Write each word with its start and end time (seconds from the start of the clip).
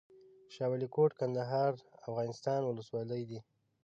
شاه 0.53 0.69
ولي 0.71 0.87
کوټ، 0.95 1.11
کندهار 1.19 1.73
افغانستان 2.09 2.61
ولسوالۍ 2.65 3.23
ده 3.29 3.39